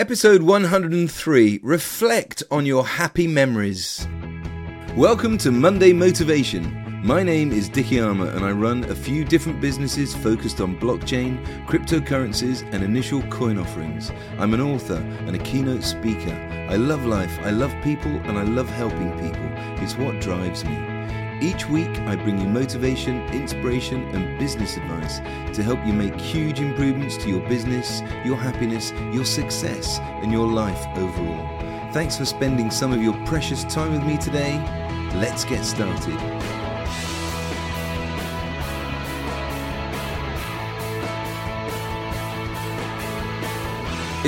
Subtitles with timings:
[0.00, 4.06] Episode 103 Reflect on Your Happy Memories.
[4.96, 7.02] Welcome to Monday Motivation.
[7.04, 11.44] My name is Dicky Armour and I run a few different businesses focused on blockchain,
[11.66, 14.12] cryptocurrencies, and initial coin offerings.
[14.38, 16.32] I'm an author and a keynote speaker.
[16.70, 19.48] I love life, I love people, and I love helping people.
[19.82, 20.97] It's what drives me.
[21.40, 25.18] Each week, I bring you motivation, inspiration, and business advice
[25.54, 30.48] to help you make huge improvements to your business, your happiness, your success, and your
[30.48, 31.48] life overall.
[31.92, 34.58] Thanks for spending some of your precious time with me today.
[35.14, 36.37] Let's get started.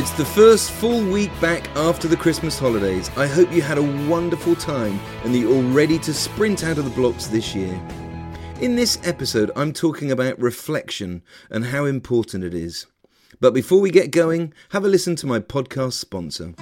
[0.01, 3.11] It's the first full week back after the Christmas holidays.
[3.19, 6.79] I hope you had a wonderful time and that you're all ready to sprint out
[6.79, 7.79] of the blocks this year.
[8.63, 12.87] In this episode, I'm talking about reflection and how important it is.
[13.41, 16.55] But before we get going, have a listen to my podcast sponsor.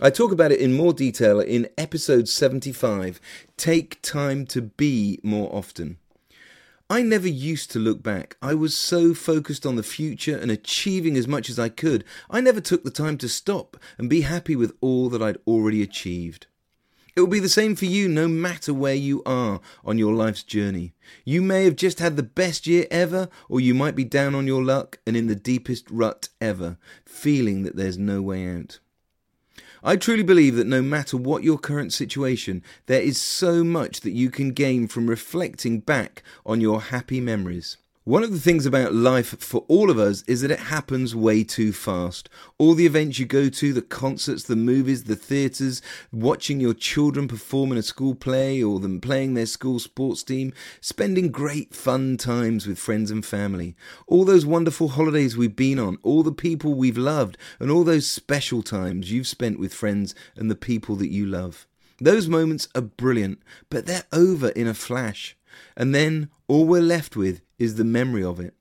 [0.00, 3.20] I talk about it in more detail in episode 75
[3.56, 5.96] Take Time to Be More Often.
[6.88, 8.36] I never used to look back.
[8.40, 12.40] I was so focused on the future and achieving as much as I could, I
[12.40, 16.46] never took the time to stop and be happy with all that I'd already achieved.
[17.16, 20.44] It will be the same for you no matter where you are on your life's
[20.44, 20.94] journey.
[21.24, 24.46] You may have just had the best year ever, or you might be down on
[24.46, 28.78] your luck and in the deepest rut ever, feeling that there's no way out.
[29.88, 34.10] I truly believe that no matter what your current situation, there is so much that
[34.10, 37.78] you can gain from reflecting back on your happy memories.
[38.08, 41.44] One of the things about life for all of us is that it happens way
[41.44, 42.30] too fast.
[42.56, 47.28] All the events you go to, the concerts, the movies, the theatres, watching your children
[47.28, 52.16] perform in a school play or them playing their school sports team, spending great fun
[52.16, 53.76] times with friends and family,
[54.06, 58.06] all those wonderful holidays we've been on, all the people we've loved, and all those
[58.10, 61.66] special times you've spent with friends and the people that you love.
[62.00, 65.36] Those moments are brilliant, but they're over in a flash.
[65.76, 68.54] And then all we're left with is the memory of it.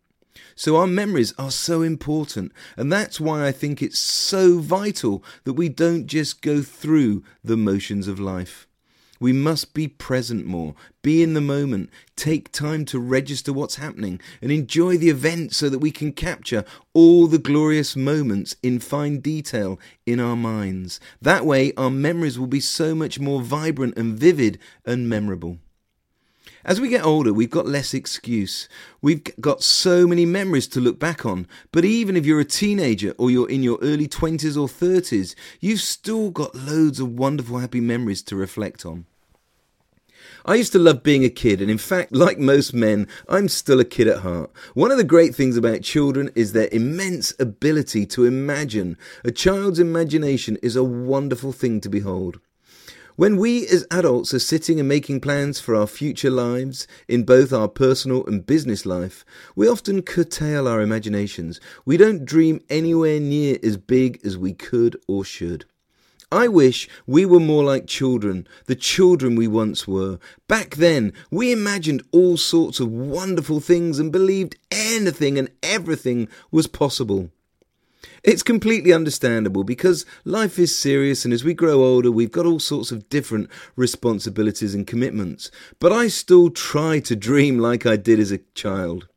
[0.56, 5.54] So our memories are so important, and that's why I think it's so vital that
[5.54, 8.68] we don't just go through the motions of life.
[9.20, 14.22] We must be present more, be in the moment, take time to register what's happening,
[14.42, 19.20] and enjoy the event so that we can capture all the glorious moments in fine
[19.20, 21.00] detail in our minds.
[21.20, 25.58] That way, our memories will be so much more vibrant and vivid and memorable.
[26.68, 28.68] As we get older, we've got less excuse.
[29.02, 31.48] We've got so many memories to look back on.
[31.72, 35.80] But even if you're a teenager or you're in your early 20s or 30s, you've
[35.80, 39.06] still got loads of wonderful, happy memories to reflect on.
[40.46, 43.80] I used to love being a kid, and in fact, like most men, I'm still
[43.80, 44.52] a kid at heart.
[44.74, 48.98] One of the great things about children is their immense ability to imagine.
[49.24, 52.42] A child's imagination is a wonderful thing to behold.
[53.18, 57.52] When we as adults are sitting and making plans for our future lives, in both
[57.52, 59.26] our personal and business life,
[59.56, 61.60] we often curtail our imaginations.
[61.84, 65.66] We don't dream anywhere near as big as we could or should.
[66.32, 70.20] I wish we were more like children, the children we once were.
[70.48, 76.68] Back then, we imagined all sorts of wonderful things and believed anything and everything was
[76.68, 77.32] possible.
[78.24, 82.60] It's completely understandable because life is serious, and as we grow older, we've got all
[82.60, 85.50] sorts of different responsibilities and commitments.
[85.80, 89.08] But I still try to dream like I did as a child.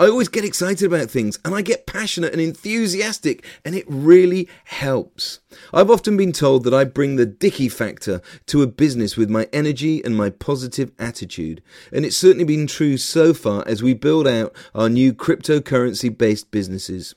[0.00, 4.48] I always get excited about things and I get passionate and enthusiastic, and it really
[4.64, 5.40] helps.
[5.72, 9.48] I've often been told that I bring the Dicky factor to a business with my
[9.52, 14.28] energy and my positive attitude, and it's certainly been true so far as we build
[14.28, 17.16] out our new cryptocurrency based businesses.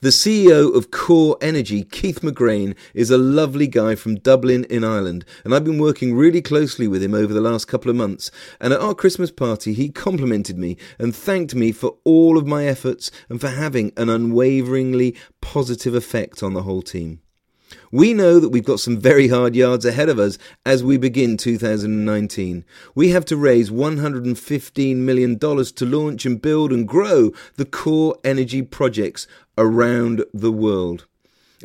[0.00, 5.24] The CEO of Corre Energy, Keith McGrane, is a lovely guy from Dublin in Ireland,
[5.42, 8.30] and I've been working really closely with him over the last couple of months.
[8.60, 12.64] And at our Christmas party, he complimented me and thanked me for all of my
[12.66, 17.20] efforts and for having an unwaveringly positive effect on the whole team.
[17.90, 21.36] We know that we've got some very hard yards ahead of us as we begin
[21.36, 22.64] 2019.
[22.94, 28.62] We have to raise $115 million to launch and build and grow the Corre Energy
[28.62, 29.26] projects
[29.58, 31.06] around the world.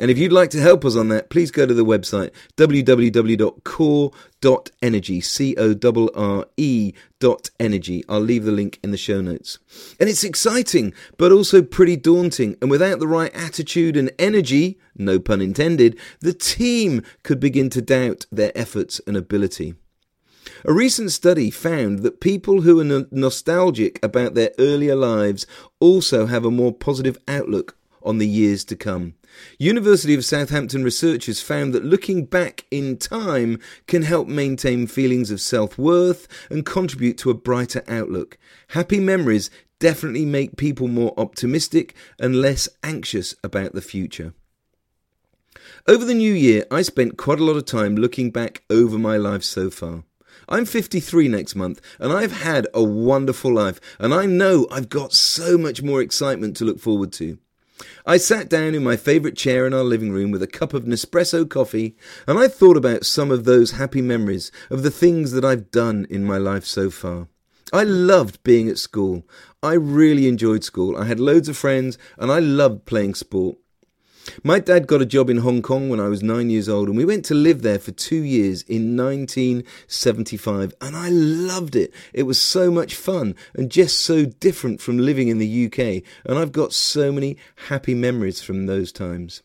[0.00, 5.20] And if you'd like to help us on that, please go to the website www.corre.energy,
[5.20, 8.02] C-O-R-R-E dot energy.
[8.08, 9.58] I'll leave the link in the show notes.
[10.00, 12.56] And it's exciting, but also pretty daunting.
[12.62, 17.82] And without the right attitude and energy, no pun intended, the team could begin to
[17.82, 19.74] doubt their efforts and ability.
[20.64, 25.46] A recent study found that people who are nostalgic about their earlier lives
[25.80, 29.14] also have a more positive outlook on the years to come.
[29.58, 35.40] University of Southampton researchers found that looking back in time can help maintain feelings of
[35.40, 38.38] self worth and contribute to a brighter outlook.
[38.68, 44.32] Happy memories definitely make people more optimistic and less anxious about the future.
[45.88, 49.16] Over the new year, I spent quite a lot of time looking back over my
[49.16, 50.04] life so far.
[50.48, 55.12] I'm 53 next month, and I've had a wonderful life, and I know I've got
[55.12, 57.38] so much more excitement to look forward to.
[58.04, 60.84] I sat down in my favourite chair in our living room with a cup of
[60.84, 61.96] Nespresso coffee,
[62.26, 66.06] and I thought about some of those happy memories of the things that I've done
[66.10, 67.28] in my life so far.
[67.72, 69.26] I loved being at school.
[69.62, 70.96] I really enjoyed school.
[70.96, 73.56] I had loads of friends, and I loved playing sport.
[74.44, 76.96] My dad got a job in Hong Kong when I was nine years old, and
[76.96, 81.92] we went to live there for two years in 1975, and I loved it.
[82.12, 86.38] It was so much fun and just so different from living in the UK, and
[86.38, 87.36] I've got so many
[87.68, 89.42] happy memories from those times.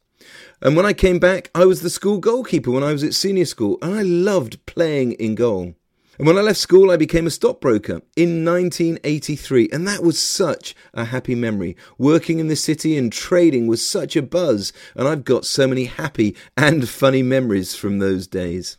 [0.61, 3.45] And when I came back, I was the school goalkeeper when I was at senior
[3.45, 5.75] school, and I loved playing in goal.
[6.17, 10.75] And when I left school, I became a stockbroker in 1983, and that was such
[10.93, 11.77] a happy memory.
[11.99, 15.85] Working in the city and trading was such a buzz, and I've got so many
[15.85, 18.77] happy and funny memories from those days.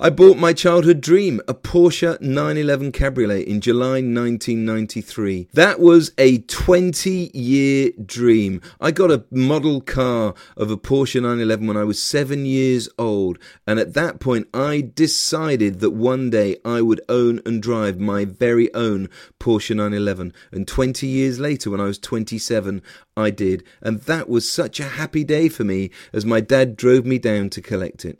[0.00, 5.48] I bought my childhood dream, a Porsche 911 Cabriolet in July 1993.
[5.52, 8.62] That was a 20 year dream.
[8.80, 13.38] I got a model car of a Porsche 911 when I was seven years old,
[13.66, 18.24] and at that point I decided that one day I would own and drive my
[18.24, 20.32] very own Porsche 911.
[20.50, 22.80] And 20 years later, when I was 27,
[23.14, 27.04] I did, and that was such a happy day for me as my dad drove
[27.04, 28.18] me down to collect it.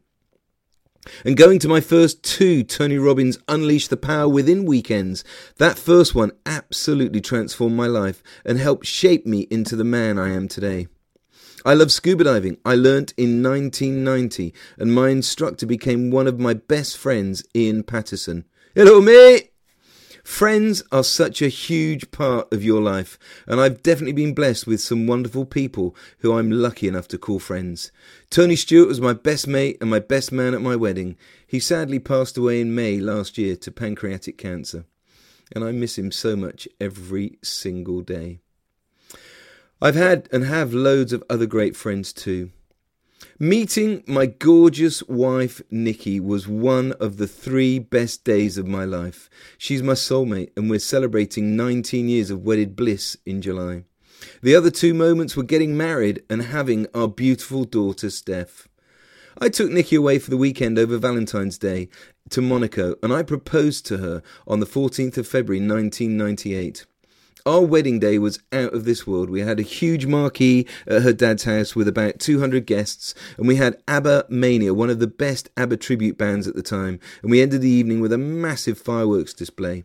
[1.25, 5.25] And going to my first two Tony Robbins Unleash the Power Within weekends,
[5.59, 10.31] that first one absolutely transformed my life and helped shape me into the man I
[10.31, 10.89] am today.
[11.65, 12.59] I love scuba diving.
[12.65, 18.45] I learnt in 1990, and my instructor became one of my best friends, Ian Patterson.
[18.75, 19.52] Hello, mate!
[20.23, 24.81] Friends are such a huge part of your life, and I've definitely been blessed with
[24.81, 27.91] some wonderful people who I'm lucky enough to call friends.
[28.31, 31.17] Tony Stewart was my best mate and my best man at my wedding.
[31.45, 34.85] He sadly passed away in May last year to pancreatic cancer,
[35.55, 38.39] and I miss him so much every single day.
[39.81, 42.51] I've had and have loads of other great friends too.
[43.39, 49.29] Meeting my gorgeous wife, Nikki, was one of the three best days of my life.
[49.59, 53.85] She's my soulmate, and we're celebrating 19 years of wedded bliss in July.
[54.43, 58.69] The other two moments were getting married and having our beautiful daughter, Steph.
[59.39, 61.89] I took Nikki away for the weekend over Valentine's Day
[62.31, 66.87] to Monaco, and I proposed to her on the 14th of February 1998.
[67.45, 69.29] Our wedding day was out of this world.
[69.29, 73.57] We had a huge marquee at her dad's house with about 200 guests, and we
[73.57, 77.43] had ABBA Mania, one of the best ABBA tribute bands at the time, and we
[77.43, 79.83] ended the evening with a massive fireworks display.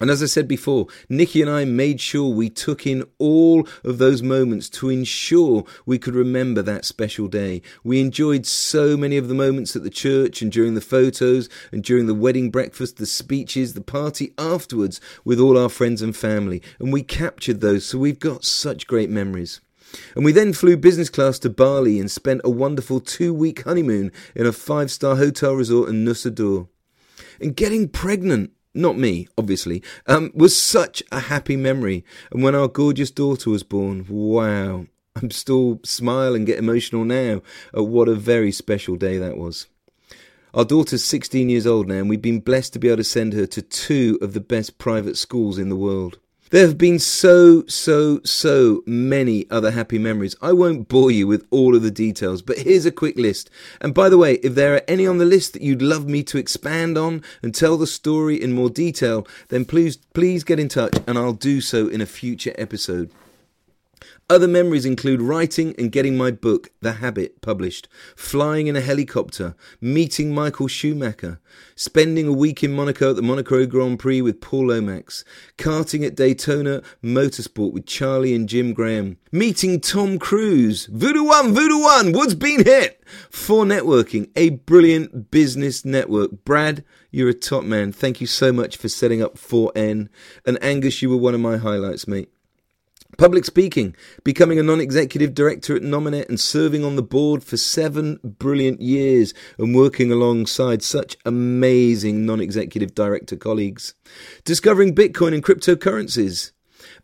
[0.00, 3.98] And as I said before, Nikki and I made sure we took in all of
[3.98, 7.62] those moments to ensure we could remember that special day.
[7.84, 11.84] We enjoyed so many of the moments at the church and during the photos and
[11.84, 16.62] during the wedding breakfast, the speeches, the party afterwards with all our friends and family.
[16.80, 19.60] And we captured those, so we've got such great memories.
[20.16, 24.10] And we then flew business class to Bali and spent a wonderful two week honeymoon
[24.34, 26.66] in a five star hotel resort in Nusa Dua.
[27.40, 32.04] And getting pregnant not me, obviously, um, was such a happy memory.
[32.30, 34.86] And when our gorgeous daughter was born, wow,
[35.16, 37.42] I'm still smile and get emotional now
[37.74, 39.66] at what a very special day that was.
[40.54, 43.32] Our daughter's 16 years old now, and we've been blessed to be able to send
[43.32, 46.18] her to two of the best private schools in the world.
[46.52, 50.36] There have been so, so, so many other happy memories.
[50.42, 53.48] I won't bore you with all of the details, but here's a quick list.
[53.80, 56.22] And by the way, if there are any on the list that you'd love me
[56.24, 60.68] to expand on and tell the story in more detail, then please, please get in
[60.68, 63.10] touch and I'll do so in a future episode.
[64.32, 67.86] Other memories include writing and getting my book, The Habit, published,
[68.16, 71.38] flying in a helicopter, meeting Michael Schumacher,
[71.76, 75.22] spending a week in Monaco at the Monaco Grand Prix with Paul Lomax,
[75.58, 81.82] karting at Daytona Motorsport with Charlie and Jim Graham, meeting Tom Cruise, Voodoo One, Voodoo
[81.82, 86.42] One, Wood's been hit, 4Networking, a brilliant business network.
[86.46, 87.92] Brad, you're a top man.
[87.92, 90.08] Thank you so much for setting up 4N.
[90.46, 92.30] And Angus, you were one of my highlights, mate.
[93.18, 97.58] Public speaking, becoming a non executive director at Nominet and serving on the board for
[97.58, 103.94] seven brilliant years and working alongside such amazing non executive director colleagues.
[104.44, 106.52] Discovering Bitcoin and cryptocurrencies.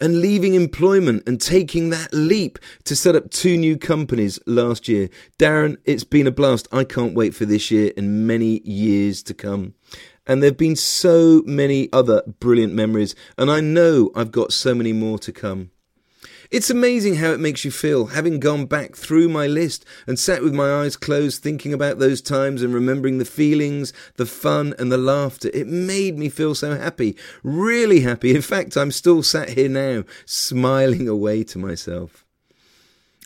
[0.00, 5.08] And leaving employment and taking that leap to set up two new companies last year.
[5.38, 6.68] Darren, it's been a blast.
[6.72, 9.74] I can't wait for this year and many years to come.
[10.26, 14.74] And there have been so many other brilliant memories, and I know I've got so
[14.74, 15.70] many more to come.
[16.50, 20.42] It's amazing how it makes you feel, having gone back through my list and sat
[20.42, 24.90] with my eyes closed thinking about those times and remembering the feelings, the fun, and
[24.90, 25.50] the laughter.
[25.52, 28.34] It made me feel so happy, really happy.
[28.34, 32.24] In fact, I'm still sat here now, smiling away to myself.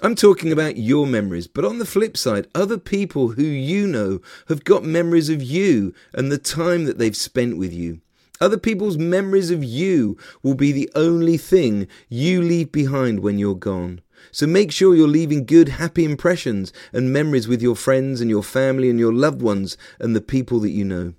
[0.02, 4.20] I'm talking about your memories, but on the flip side, other people who you know
[4.48, 8.00] have got memories of you and the time that they've spent with you.
[8.42, 13.54] Other people's memories of you will be the only thing you leave behind when you're
[13.54, 14.00] gone.
[14.32, 18.42] So make sure you're leaving good, happy impressions and memories with your friends and your
[18.42, 21.14] family and your loved ones and the people that you know.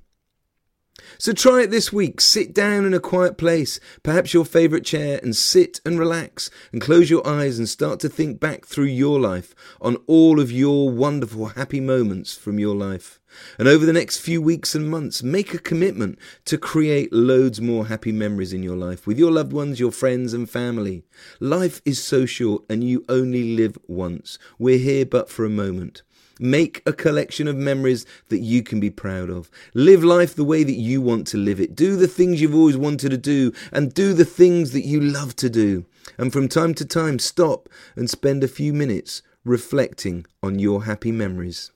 [1.18, 2.22] So try it this week.
[2.22, 6.82] Sit down in a quiet place, perhaps your favourite chair, and sit and relax and
[6.82, 10.90] close your eyes and start to think back through your life on all of your
[10.90, 13.20] wonderful, happy moments from your life.
[13.58, 17.88] And over the next few weeks and months, make a commitment to create loads more
[17.88, 21.04] happy memories in your life with your loved ones, your friends, and family.
[21.40, 24.38] Life is so short and you only live once.
[24.60, 26.04] We're here but for a moment.
[26.40, 29.52] Make a collection of memories that you can be proud of.
[29.74, 31.75] Live life the way that you want to live it.
[31.75, 35.36] Do the things you've always wanted to do and do the things that you love
[35.38, 35.86] to do.
[36.18, 41.12] And from time to time, stop and spend a few minutes reflecting on your happy
[41.12, 41.72] memories.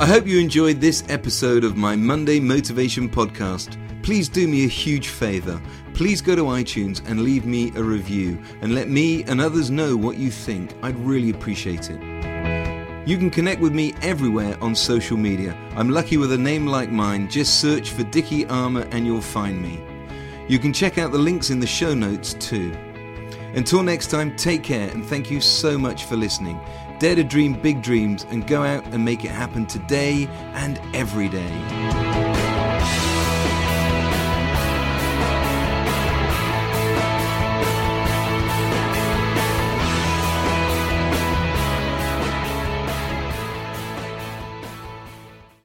[0.00, 3.76] I hope you enjoyed this episode of my Monday Motivation Podcast.
[4.04, 5.60] Please do me a huge favour.
[5.98, 9.96] Please go to iTunes and leave me a review and let me and others know
[9.96, 10.72] what you think.
[10.80, 11.98] I'd really appreciate it.
[13.04, 15.58] You can connect with me everywhere on social media.
[15.74, 17.28] I'm lucky with a name like mine.
[17.28, 19.82] Just search for Dicky Armour and you'll find me.
[20.46, 22.72] You can check out the links in the show notes too.
[23.56, 26.60] Until next time, take care and thank you so much for listening.
[27.00, 31.28] Dare to dream big dreams and go out and make it happen today and every
[31.28, 32.37] day.